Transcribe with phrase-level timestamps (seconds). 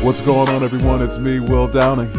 [0.00, 1.02] What's going on, everyone?
[1.02, 2.10] It's me, Will Downing,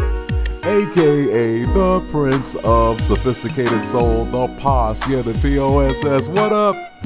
[0.65, 5.07] aka the Prince of Sophisticated Soul, the POS.
[5.07, 6.27] Yeah, the POSS.
[6.27, 6.75] What up?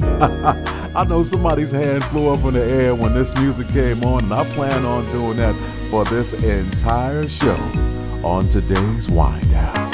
[0.96, 4.34] I know somebody's hand flew up in the air when this music came on, and
[4.34, 5.54] I plan on doing that
[5.90, 7.56] for this entire show
[8.24, 9.93] on today's Wind Down.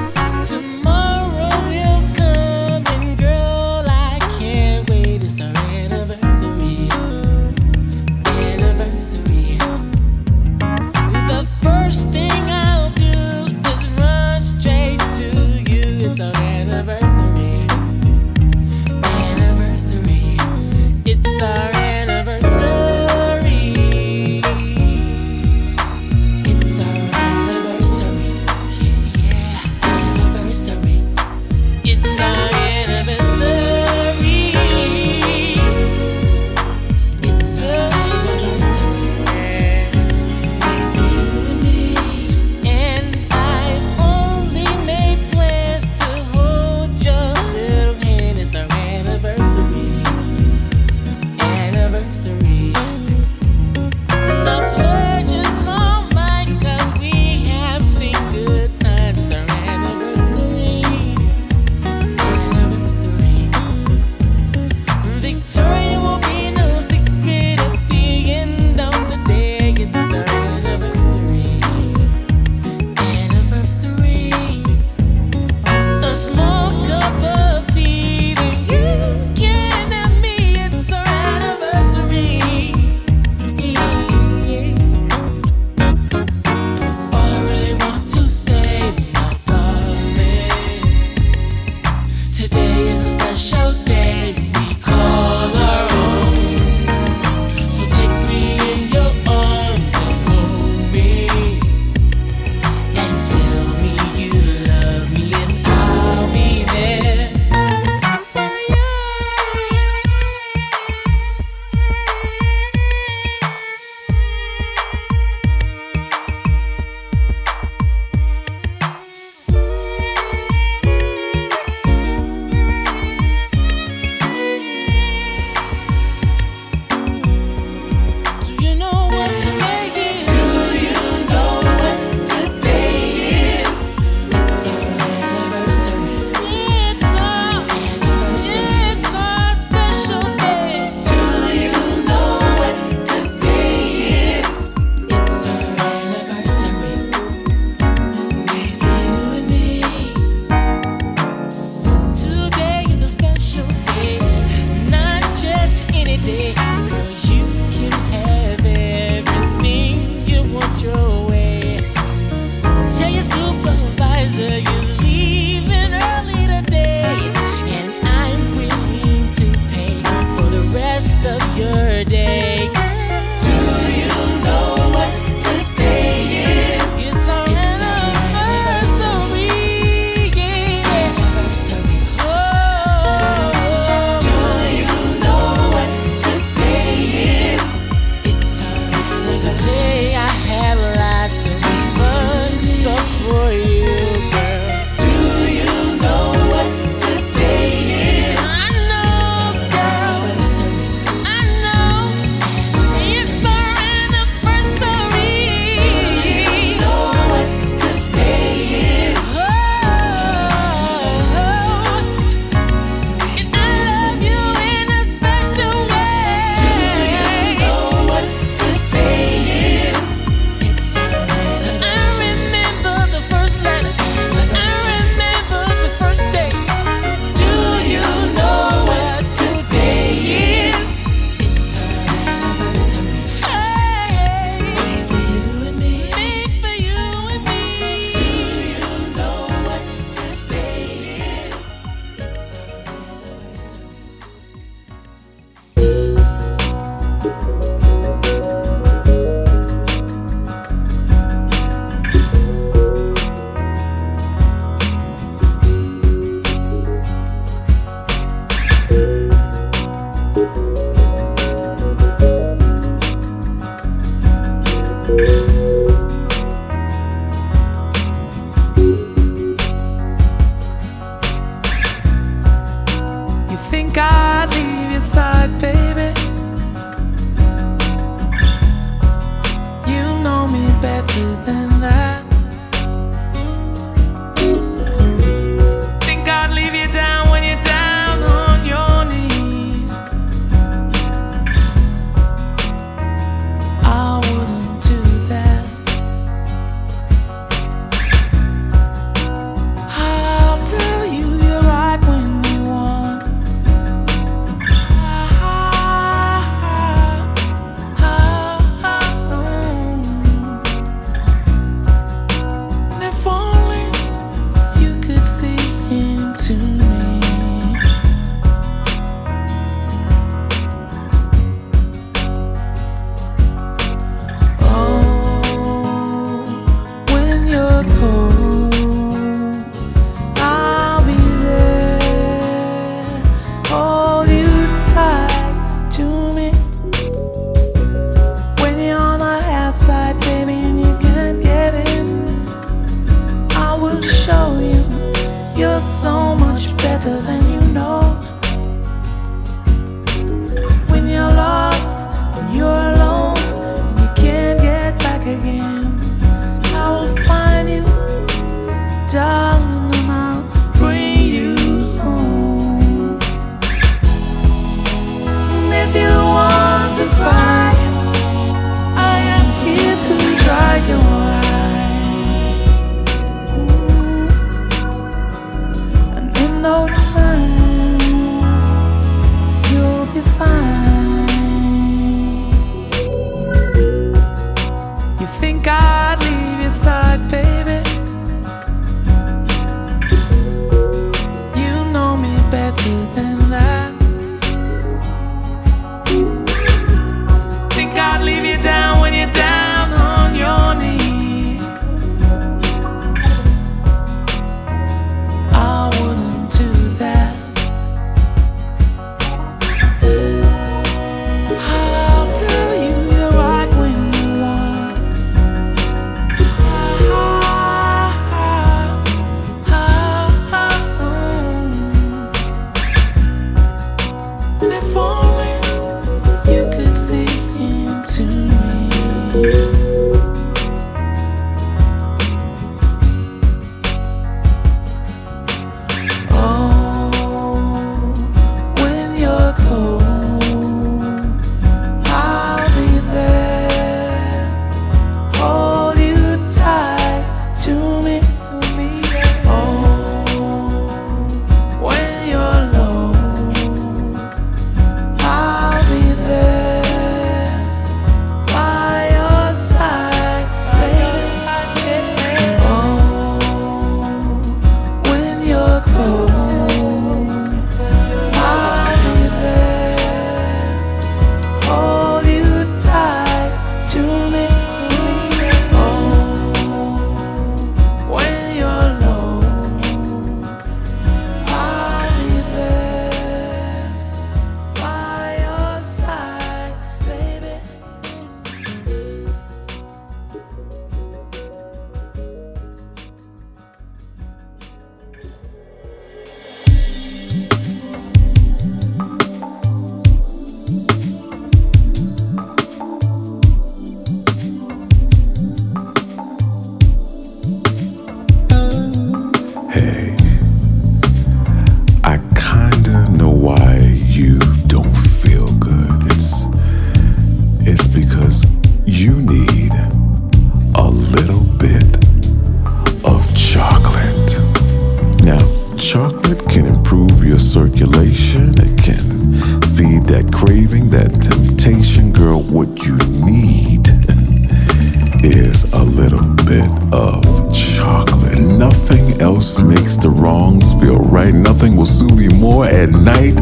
[540.60, 541.32] things feel right.
[541.32, 543.36] Nothing will soothe you more at night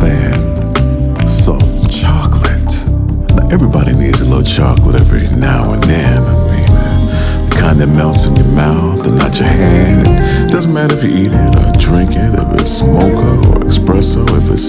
[0.00, 2.86] than some chocolate.
[3.34, 6.22] Now, everybody needs a little chocolate every now and then.
[6.22, 10.06] I mean, the kind that melts in your mouth and not your hand.
[10.48, 14.24] It doesn't matter if you eat it or drink it, if it's mocha or espresso,
[14.42, 14.68] if it's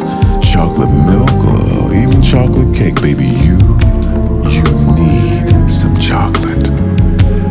[0.52, 3.58] chocolate milk or even chocolate cake, baby, you,
[4.48, 4.64] you
[4.96, 6.70] need some chocolate.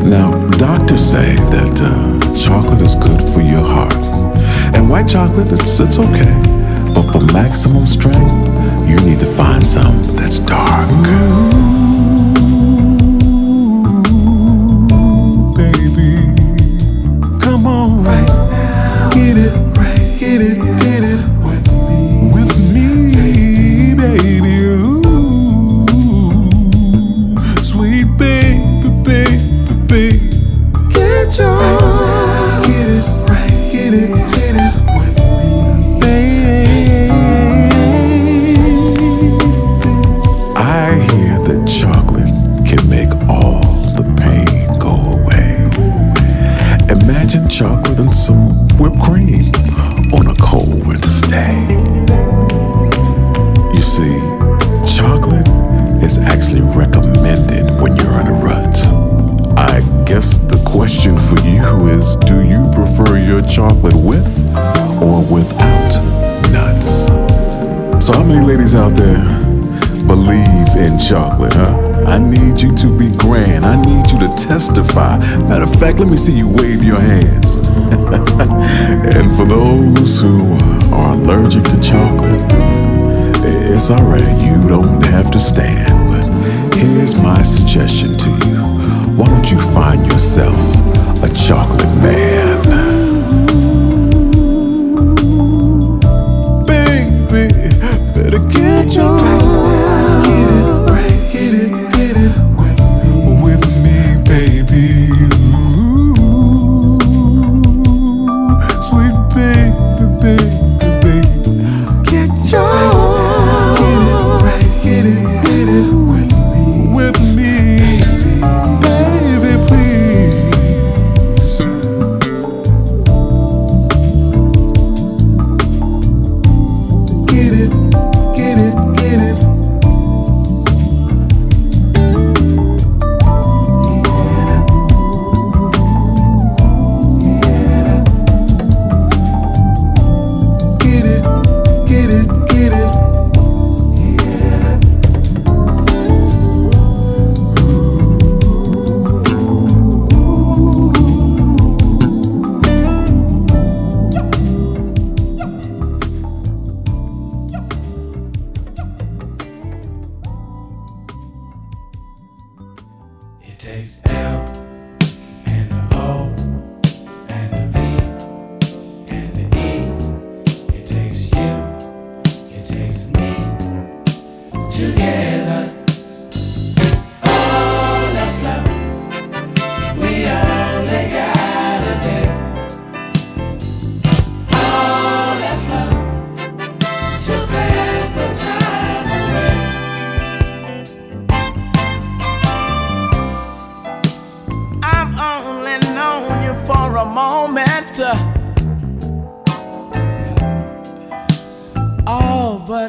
[0.04, 4.11] Now, doctors say that uh, chocolate is good for your heart.
[4.74, 6.32] And white chocolate, it's, it's okay.
[6.94, 8.18] But for maximum strength,
[8.88, 10.88] you need to find some that's dark.
[10.88, 11.51] Mm-hmm.
[68.82, 69.52] Out there
[70.08, 72.04] believe in chocolate, huh?
[72.04, 73.64] I need you to be grand.
[73.64, 75.18] I need you to testify.
[75.48, 77.58] Matter of fact, let me see you wave your hands.
[79.16, 80.54] and for those who
[80.92, 82.42] are allergic to chocolate,
[83.72, 85.88] it's alright, you don't have to stand.
[86.10, 88.51] But here's my suggestion to you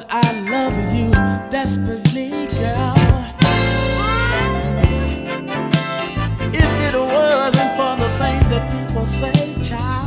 [0.09, 1.11] I love you
[1.49, 2.95] desperately, girl.
[6.53, 10.02] If it wasn't for the things that people say, child,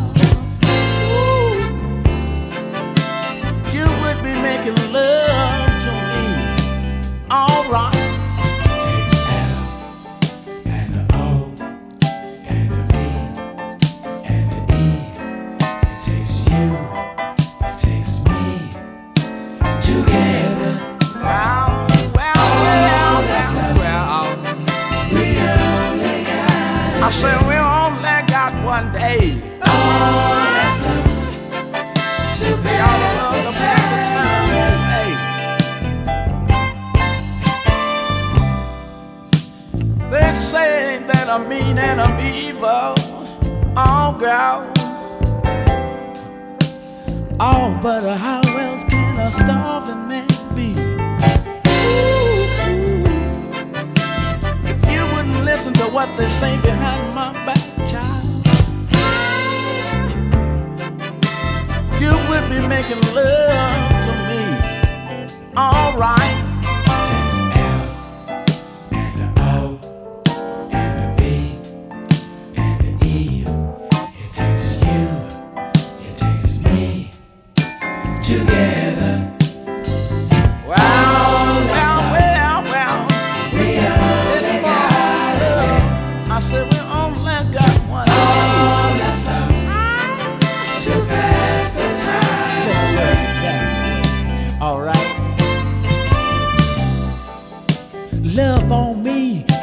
[41.36, 42.94] I'm mean and I'm evil.
[43.76, 44.72] Oh, girl.
[47.38, 50.72] Oh, but how else can a starving man be?
[54.64, 58.24] If you wouldn't listen to what they say behind my back, child.
[62.00, 64.40] You would be making love to me.
[65.54, 66.26] Alright.
[66.32, 66.45] It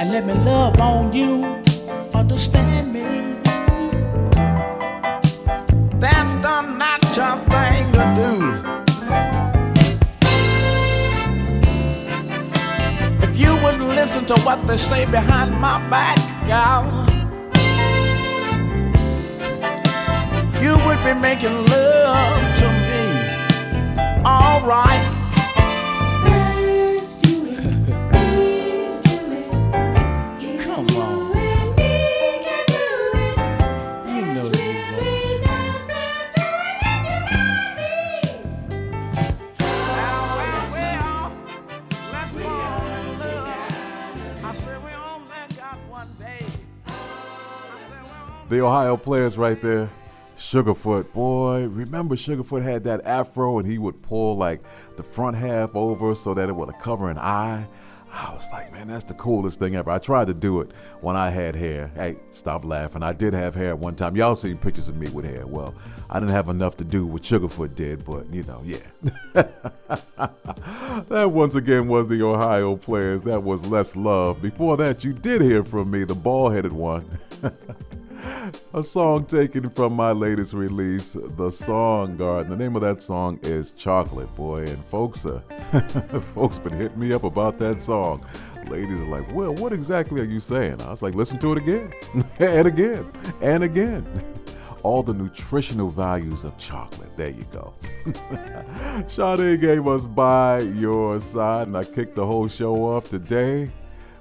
[0.03, 1.45] and let me love on you.
[2.13, 3.39] Understand me?
[5.97, 8.31] That's the natural thing to do.
[13.25, 16.17] If you wouldn't listen to what they say behind my back,
[16.47, 16.83] gal,
[20.61, 23.03] you would be making love to me.
[24.25, 25.12] All right.
[48.53, 49.89] The Ohio players right there.
[50.37, 54.63] Sugarfoot, boy, remember Sugarfoot had that afro and he would pull like
[54.95, 57.67] the front half over so that it would cover an eye.
[58.11, 59.89] I was like, man, that's the coolest thing ever.
[59.89, 60.69] I tried to do it
[61.01, 61.89] when I had hair.
[61.95, 63.01] Hey, stop laughing.
[63.01, 64.15] I did have hair at one time.
[64.15, 65.47] Y'all seen pictures of me with hair.
[65.47, 65.73] Well,
[66.11, 68.77] I didn't have enough to do what Sugarfoot did, but you know, yeah.
[71.09, 73.23] that once again was the Ohio players.
[73.23, 74.43] That was less love.
[74.43, 77.17] Before that, you did hear from me, the ball headed one.
[78.73, 82.51] a song taken from my latest release, The Song Garden.
[82.51, 85.39] The name of that song is Chocolate Boy, and folks, uh,
[86.33, 88.25] folks been hitting me up about that song.
[88.67, 90.81] Ladies are like, well, what exactly are you saying?
[90.81, 91.93] I was like, listen to it again,
[92.39, 93.05] and again,
[93.41, 94.05] and again.
[94.83, 97.15] All the nutritional values of chocolate.
[97.15, 97.73] There you go.
[99.07, 103.71] Sade gave us by your side, and I kicked the whole show off today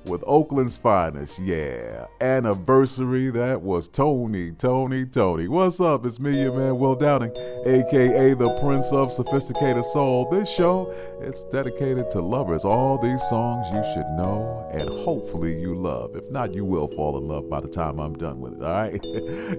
[0.05, 1.39] with Oakland's finest.
[1.39, 3.31] Yeah, anniversary.
[3.31, 5.49] That was Tony, Toni, Toné.
[5.49, 6.05] What's up?
[6.07, 7.33] It's me, your man, Will Downing,
[7.67, 10.29] aka the Prince of Sophisticated Soul.
[10.31, 12.65] This show it's dedicated to lovers.
[12.65, 16.17] All these songs you should know, and hopefully you love.
[16.17, 18.63] If not, you will fall in love by the time I'm done with it.
[18.63, 19.01] All right.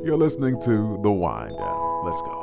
[0.04, 2.06] You're listening to the Wind Down.
[2.06, 2.43] Let's go.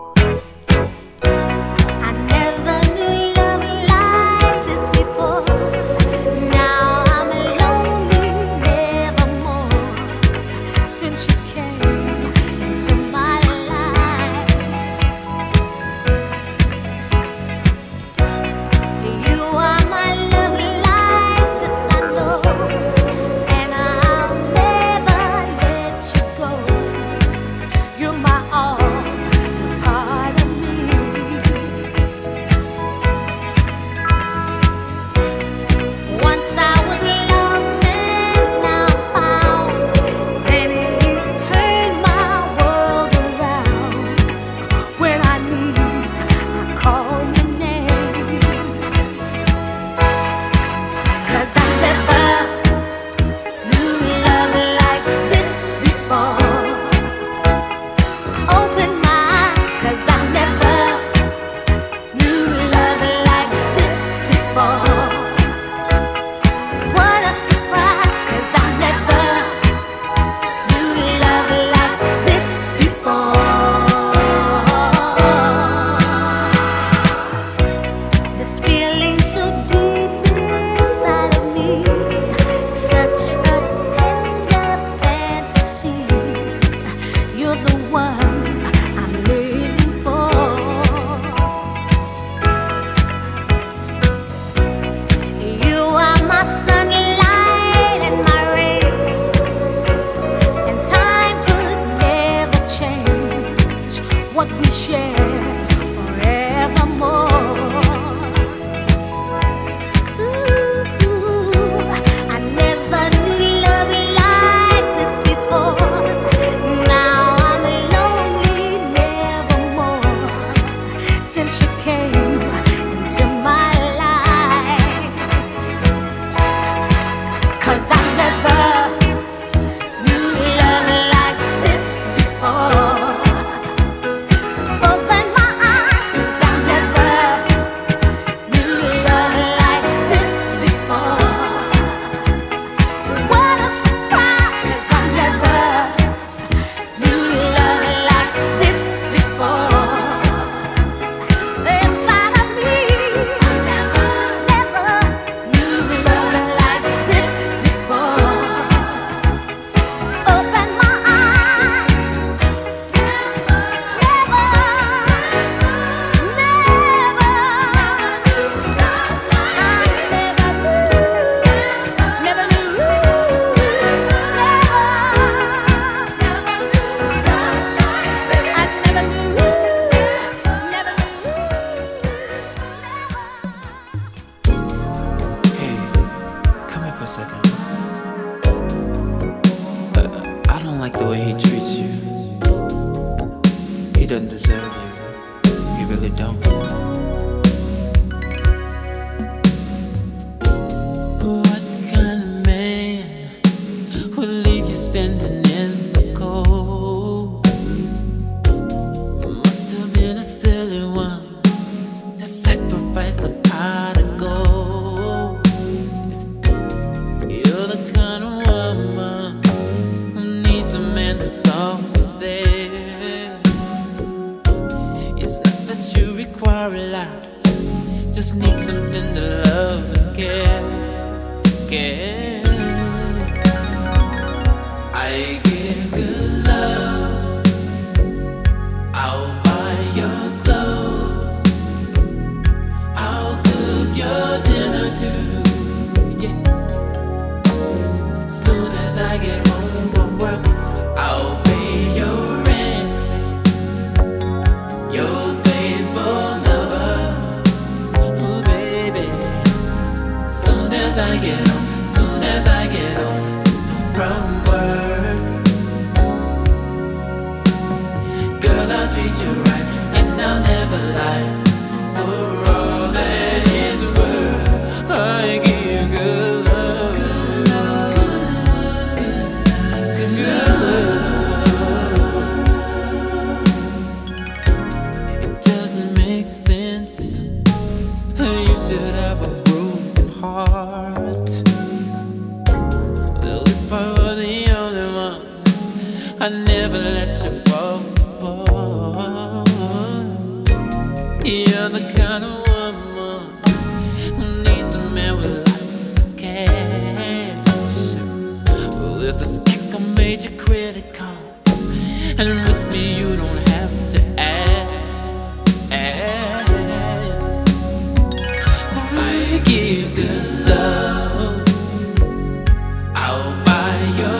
[323.82, 324.19] I'll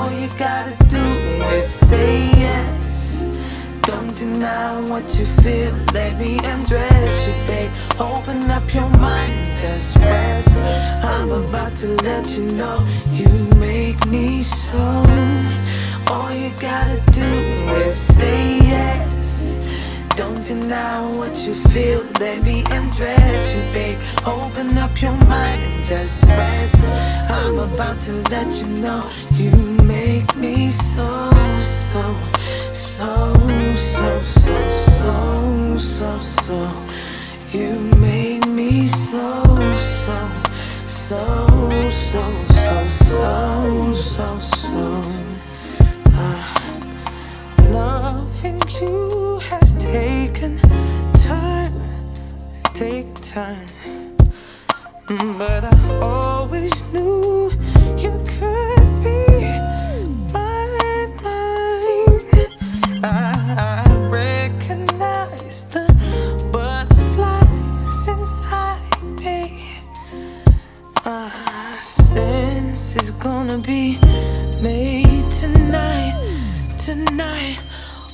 [0.00, 1.04] All you gotta do
[1.58, 3.22] is say yes.
[3.82, 5.74] Don't deny what you feel.
[5.92, 7.70] Let me undress you, babe.
[8.00, 10.48] Open up your mind just rest.
[11.04, 12.78] I'm about to let you know
[13.10, 15.04] you make me so.
[16.10, 17.30] All you gotta do
[17.84, 19.58] is say yes.
[20.16, 22.06] Don't deny what you feel.
[22.18, 23.98] Let me undress you, babe.
[24.24, 26.76] Open up your mind and just rest.
[27.28, 31.30] I'm about to let you know you make me so,
[31.90, 32.02] so,
[32.72, 33.34] so,
[33.92, 34.56] so, so,
[34.96, 36.58] so, so, so.
[37.52, 37.70] You
[38.08, 39.44] make me so,
[40.02, 40.18] so,
[40.84, 41.22] so,
[42.08, 42.22] so,
[42.56, 42.74] so,
[43.08, 44.28] so, so,
[44.60, 45.02] so.
[47.78, 50.58] Loving you has taken
[51.28, 51.72] time,
[52.74, 53.66] taken time.
[55.06, 57.50] Mm, But I always knew
[58.04, 58.69] you could
[73.20, 73.98] gonna be
[74.62, 76.14] made tonight,
[76.78, 77.62] tonight.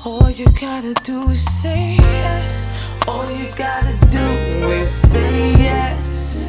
[0.05, 2.69] All you gotta do is say yes.
[3.07, 4.27] All you gotta do
[4.71, 6.49] is say yes.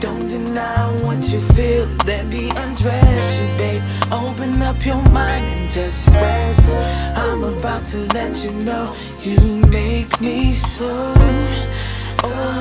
[0.00, 1.86] Don't deny what you feel.
[2.04, 3.82] Let me undress you, babe.
[4.12, 6.68] Open up your mind and just rest.
[7.16, 11.14] I'm about to let you know you make me so.
[12.24, 12.56] Oh.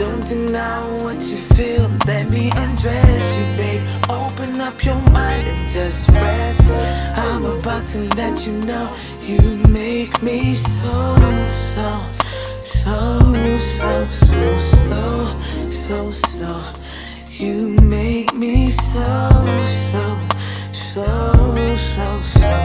[0.00, 1.90] Don't deny what you feel.
[2.06, 3.82] Let me undress you, babe.
[4.08, 6.62] Open up your mind and just rest.
[7.18, 11.16] I'm about to let you know you make me so,
[11.74, 12.00] so,
[12.60, 13.18] so,
[13.78, 14.56] so, so,
[14.88, 16.62] so, so, so.
[17.30, 19.28] You make me so,
[19.92, 20.18] so,
[20.72, 21.04] so,
[21.76, 22.59] so, so,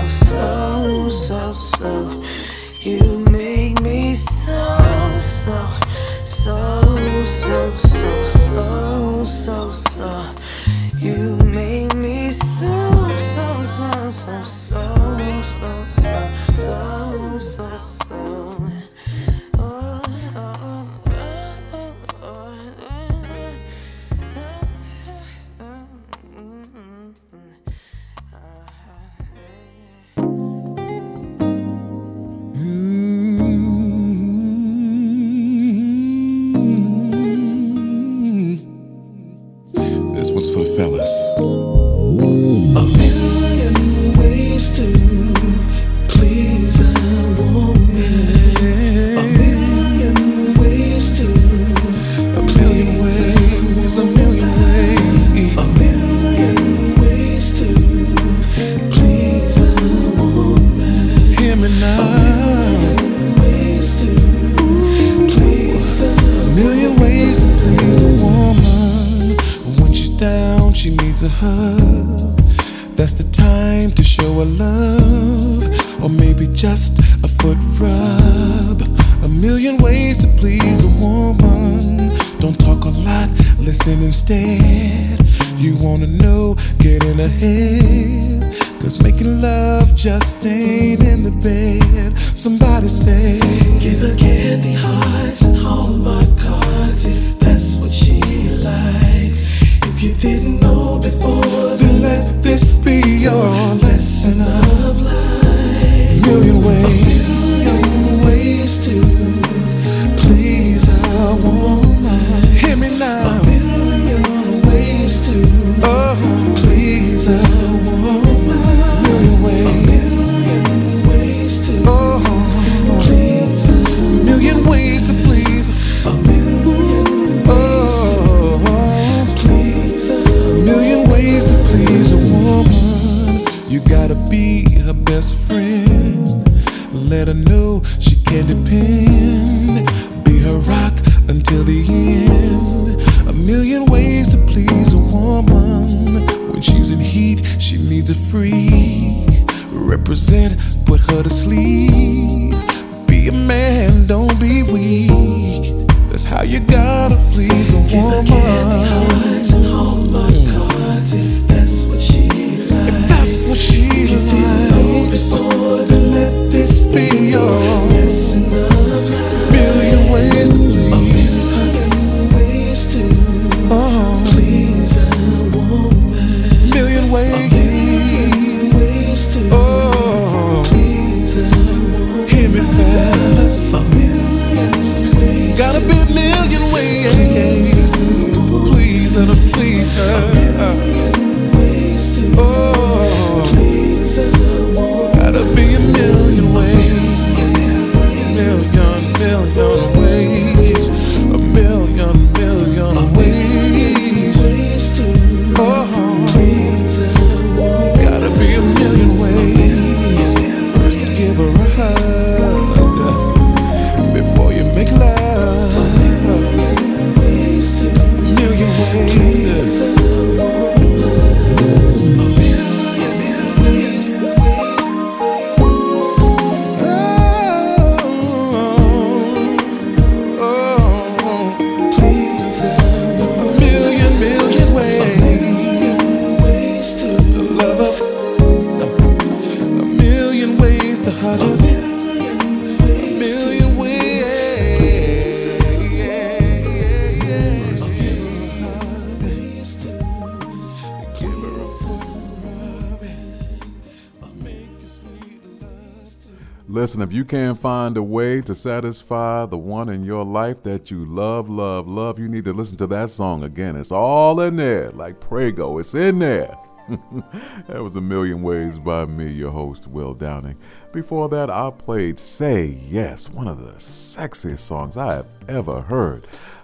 [256.95, 260.89] Listen, if you can't find a way to satisfy the one in your life that
[260.89, 263.75] you love, love, love, you need to listen to that song again.
[263.75, 265.77] It's all in there, like Prego.
[265.79, 266.55] It's in there.
[267.67, 270.55] that was A Million Ways by me, your host, Will Downing.
[270.93, 276.23] Before that, I played Say Yes, one of the sexiest songs I have ever heard.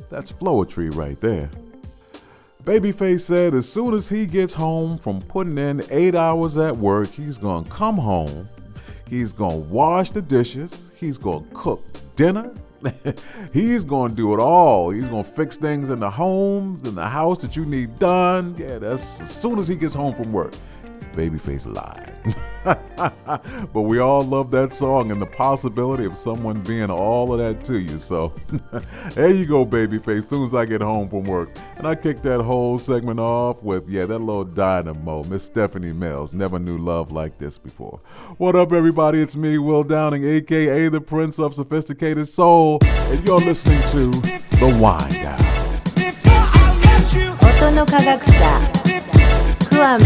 [0.10, 1.52] That's Floetry right there.
[2.64, 7.10] Babyface said as soon as he gets home from putting in eight hours at work,
[7.10, 8.48] he's gonna come home,
[9.12, 11.84] he's gonna wash the dishes, he's gonna cook
[12.16, 12.52] dinner,
[13.54, 14.90] he's gonna do it all.
[14.90, 18.56] He's gonna fix things in the homes, in the house that you need done.
[18.58, 20.54] Yeah, that's as soon as he gets home from work.
[21.13, 22.13] Babyface lied.
[23.73, 27.65] but we all love that song and the possibility of someone being all of that
[27.65, 27.99] to you.
[27.99, 28.35] So
[29.15, 31.49] there you go, Babyface, as soon as I get home from work.
[31.77, 36.35] And I kicked that whole segment off with, yeah, that little dynamo, Miss Stephanie Mills.
[36.35, 38.01] Never knew love like this before.
[38.37, 39.23] What up, everybody?
[39.23, 42.79] It's me, Will Downing, aka the Prince of Sophisticated Soul.
[42.83, 44.11] And you're listening to
[44.59, 45.47] The Wind Down.
[47.67, 48.33] 音の科学者
[49.71, 50.05] クアメ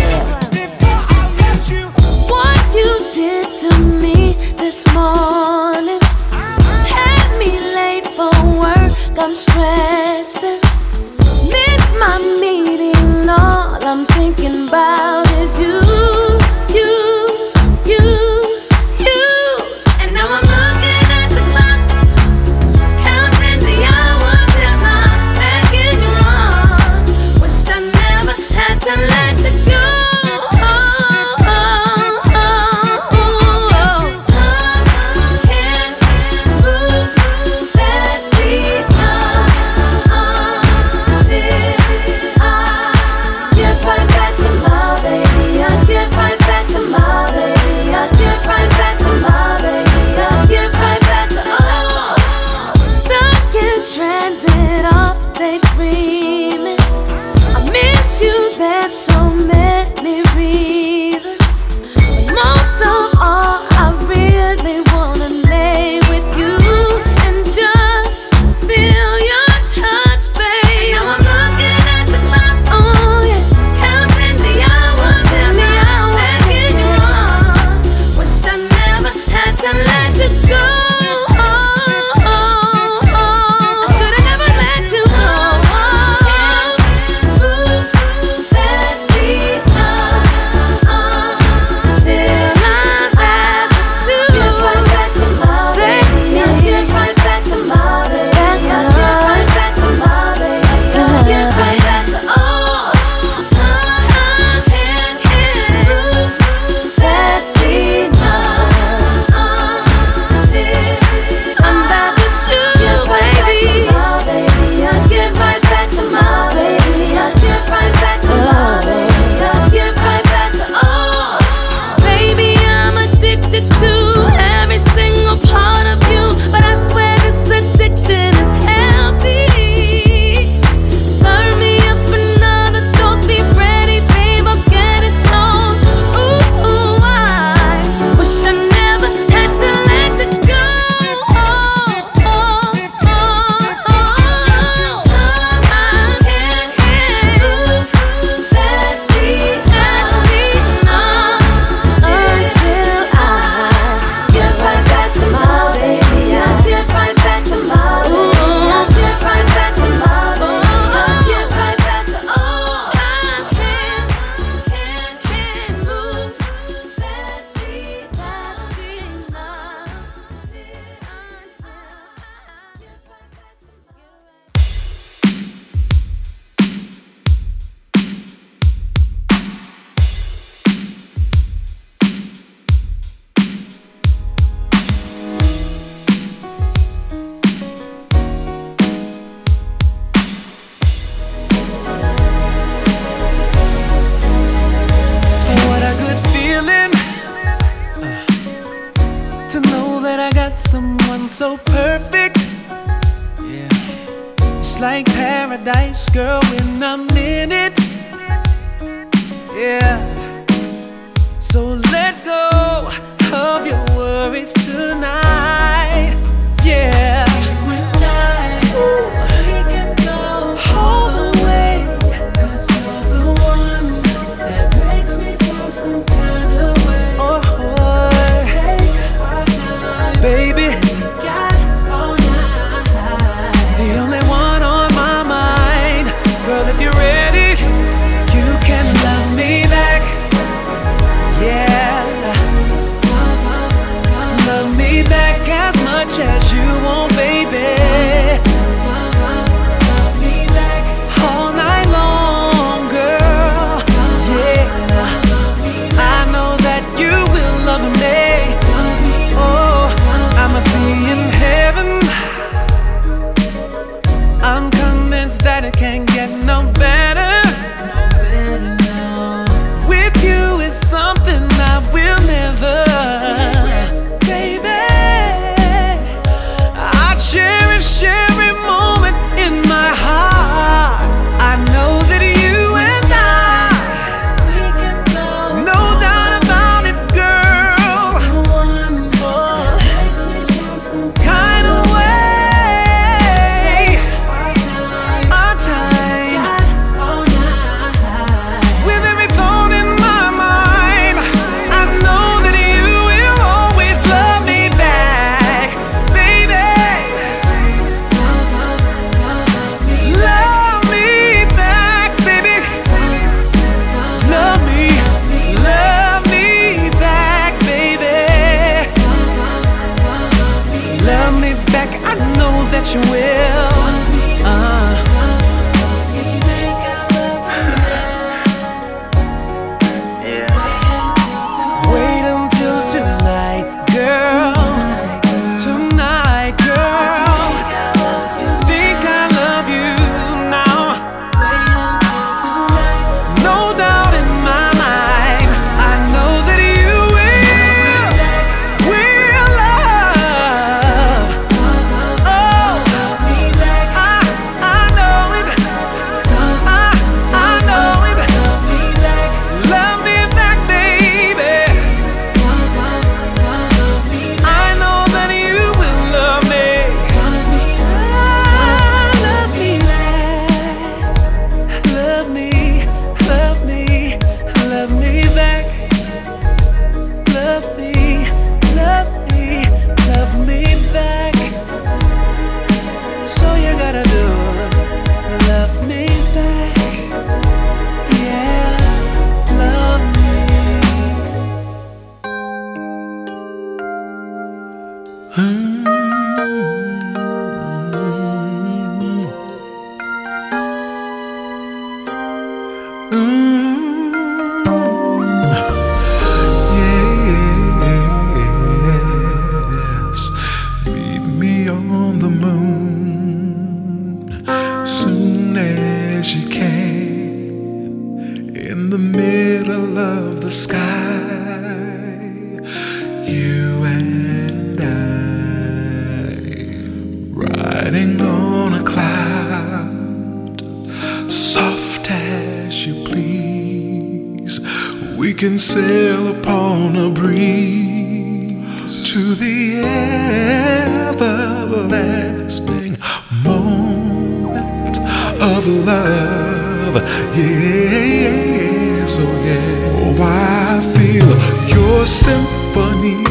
[449.47, 451.29] Oh, I feel
[451.75, 453.25] your symphony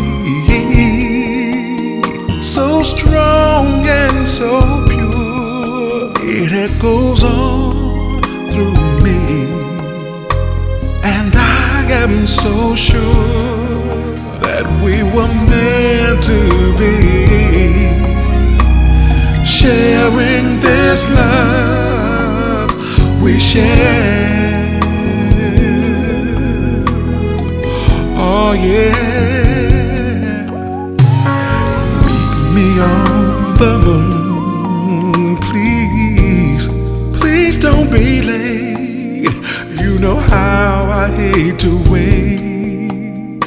[2.43, 6.13] so strong and so pure.
[6.23, 9.21] It echoes on through me,
[11.03, 16.41] and I am so sure that we were meant to
[16.79, 16.97] be
[19.45, 22.71] sharing this love
[23.23, 24.54] we share.
[32.07, 36.69] Meet me on the moon, please.
[37.19, 39.29] Please don't be late.
[39.83, 43.41] You know how I hate to wait.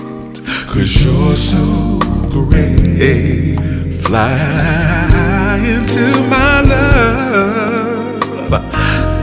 [0.67, 1.99] Cause you're so
[2.31, 3.55] great.
[4.03, 8.51] Fly into my love.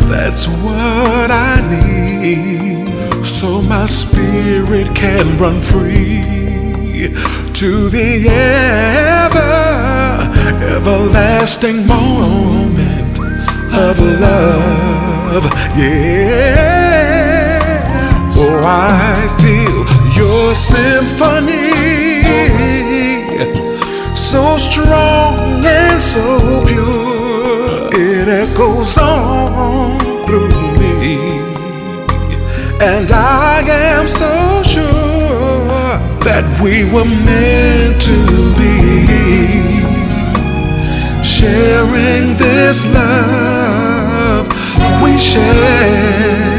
[0.08, 2.83] That's what I need.
[3.24, 6.22] So my spirit can run free
[7.54, 9.54] to the ever,
[10.76, 13.18] everlasting moment
[13.74, 15.44] of love.
[15.76, 16.74] Yeah.
[18.36, 21.72] Oh, I feel your symphony
[24.34, 27.90] so strong and so pure.
[27.92, 31.33] It echoes on through me,
[32.80, 34.84] and I am so sure
[36.26, 38.18] that we were meant to
[38.58, 38.74] be
[41.22, 44.46] sharing this love
[45.02, 46.53] we share.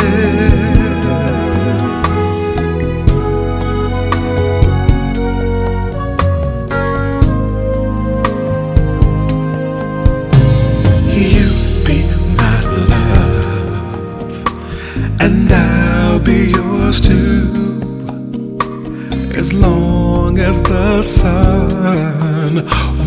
[21.05, 22.55] Sun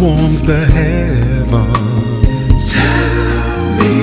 [0.01, 3.95] warms the heavens, tell me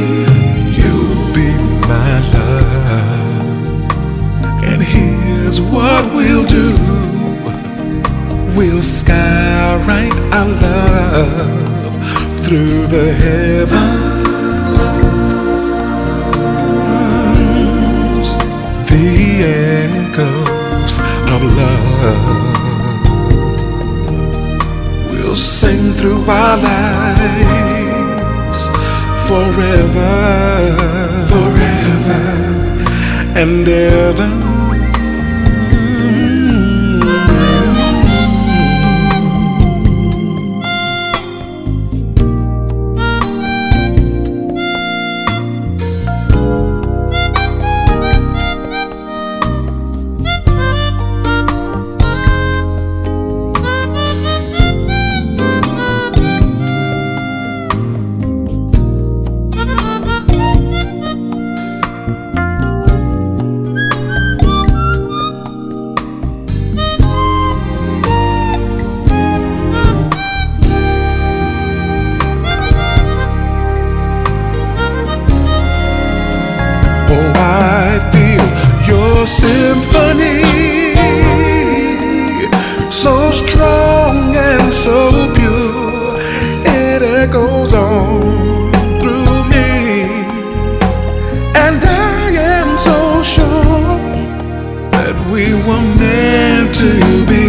[0.78, 1.50] you'll be
[1.88, 3.88] my love.
[4.64, 6.74] And here's what we'll do
[8.58, 11.94] we'll skywrite our love
[12.46, 13.45] through the heavens.
[95.32, 97.46] We were meant to be.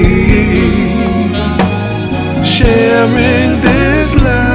[2.42, 4.45] Sharing this love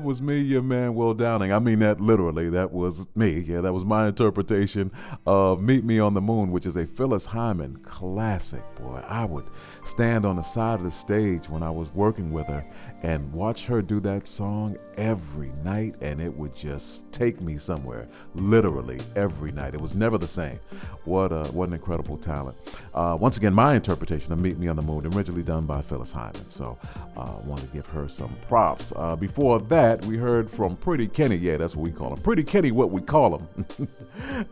[0.00, 1.52] That was me, your man, Will Downing.
[1.52, 2.48] I mean that literally.
[2.48, 3.40] That was me.
[3.40, 4.90] Yeah, that was my interpretation
[5.26, 8.62] of Meet Me on the Moon, which is a Phyllis Hyman classic.
[8.76, 9.44] Boy, I would
[9.84, 12.64] stand on the side of the stage when I was working with her
[13.02, 18.08] and watch her do that song every night, and it would just take me somewhere,
[18.34, 19.74] literally every night.
[19.74, 20.60] It was never the same.
[21.04, 22.56] What a what an incredible talent.
[22.94, 26.12] Uh, once again, my interpretation of Meet Me on the Moon, originally done by Phyllis
[26.12, 26.48] Hyman.
[26.48, 26.78] So
[27.16, 28.94] I uh, want to give her some props.
[28.96, 31.36] Uh, before that, we heard from Pretty Kenny.
[31.36, 32.22] Yeah, that's what we call him.
[32.22, 33.66] Pretty Kenny, what we call him.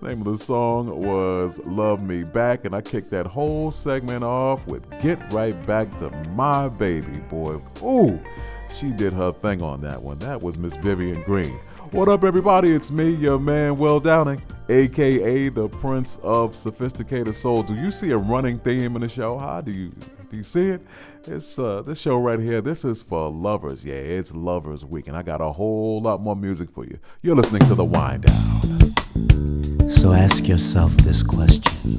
[0.02, 4.66] name of the song was Love Me Back, and I kicked that whole segment off
[4.66, 7.60] with Get Right Back to My Baby, boy.
[7.82, 8.20] Ooh,
[8.68, 10.18] she did her thing on that one.
[10.18, 11.58] That was Miss Vivian Green.
[11.92, 12.70] What up, everybody?
[12.70, 17.62] It's me, your man, Will Downing, aka the Prince of Sophisticated Soul.
[17.62, 19.38] Do you see a running theme in the show?
[19.38, 19.92] How do you
[20.36, 20.82] you see it?
[21.26, 22.60] It's uh, this show right here.
[22.60, 23.84] This is for lovers.
[23.84, 26.98] Yeah, it's Lovers Week, and I got a whole lot more music for you.
[27.22, 29.88] You're listening to the Wind Down.
[29.88, 31.96] So ask yourself this question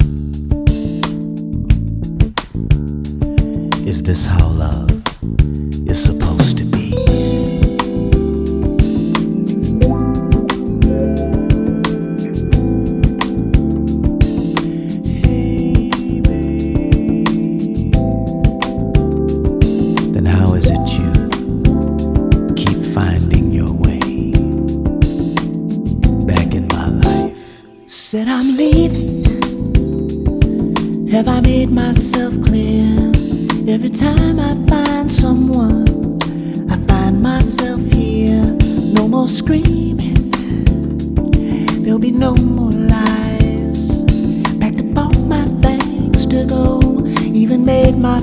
[3.88, 4.92] Is this how love
[5.90, 7.29] is supposed to be?
[31.20, 33.12] Have I made myself clear?
[33.68, 36.18] Every time I find someone,
[36.72, 38.56] I find myself here.
[38.94, 40.32] No more screaming.
[41.84, 44.06] There'll be no more lies.
[44.62, 47.06] Packed up all my things to go.
[47.22, 48.22] Even made my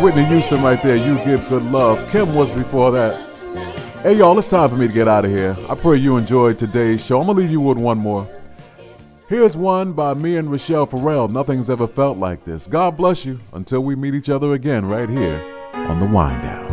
[0.00, 0.96] Whitney Houston right there.
[0.96, 2.08] You give good love.
[2.10, 3.38] Kem was before that.
[4.02, 5.56] Hey, y'all, it's time for me to get out of here.
[5.68, 7.20] I pray you enjoyed today's show.
[7.20, 8.28] I'm going to leave you with one more.
[9.28, 11.28] Here's one by me and Rachelle Ferrell.
[11.28, 12.66] Nothing's ever felt like this.
[12.66, 15.42] God bless you until we meet each other again right here
[15.74, 16.67] on The Wind Down.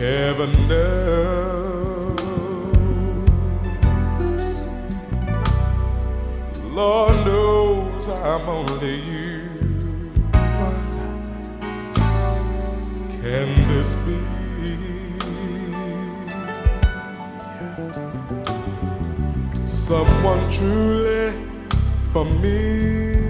[0.00, 2.16] Heaven knows,
[6.64, 10.22] Lord knows I'm only human.
[13.20, 14.40] Can this be?
[19.66, 21.32] someone truly
[22.12, 23.29] for me.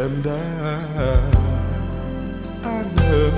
[0.00, 0.40] And I,
[2.64, 3.30] I know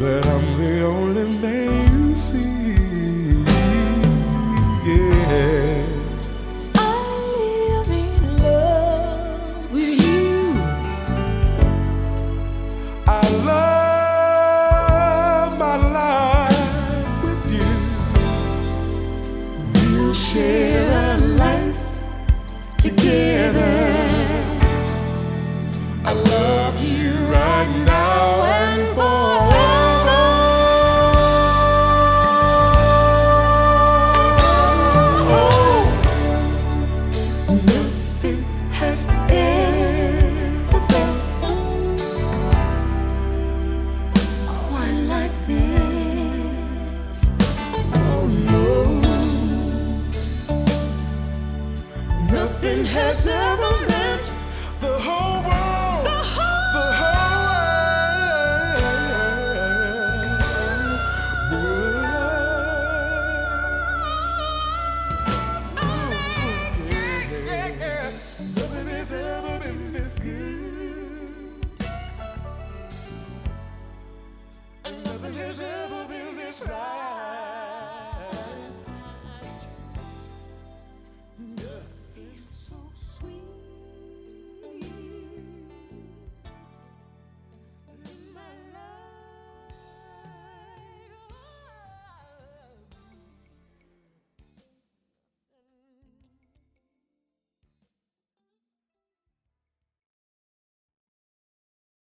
[0.00, 2.51] that I'm the only man you see.